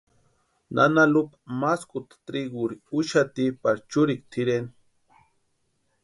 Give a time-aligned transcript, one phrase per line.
[0.77, 4.71] Nana Lupa maskuta triguri úxati para churikwa tʼireni.